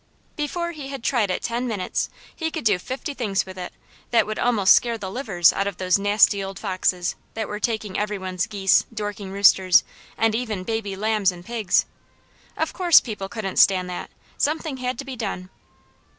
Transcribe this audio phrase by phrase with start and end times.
[0.35, 3.71] Before he had tried it ten minutes he could do fifty things with it
[4.09, 7.99] that would almost scare the livers out of those nasty old foxes that were taking
[7.99, 9.83] every one's geese, Dorking roosters,
[10.17, 11.85] and even baby lambs and pigs.
[12.57, 15.51] Of course people couldn't stand that; something had to be done!